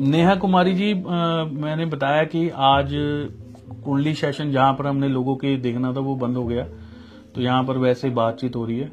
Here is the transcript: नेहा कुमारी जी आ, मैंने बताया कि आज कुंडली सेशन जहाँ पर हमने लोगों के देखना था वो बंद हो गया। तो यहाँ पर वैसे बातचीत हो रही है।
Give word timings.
नेहा 0.00 0.34
कुमारी 0.34 0.74
जी 0.74 0.92
आ, 0.92 1.44
मैंने 1.44 1.84
बताया 1.86 2.24
कि 2.24 2.48
आज 2.48 2.90
कुंडली 3.84 4.14
सेशन 4.14 4.50
जहाँ 4.50 4.72
पर 4.72 4.86
हमने 4.86 5.08
लोगों 5.08 5.36
के 5.36 5.56
देखना 5.56 5.92
था 5.92 6.00
वो 6.00 6.14
बंद 6.16 6.36
हो 6.36 6.44
गया। 6.44 6.64
तो 7.34 7.40
यहाँ 7.40 7.64
पर 7.64 7.78
वैसे 7.78 8.10
बातचीत 8.10 8.56
हो 8.56 8.64
रही 8.64 8.78
है। 8.78 8.90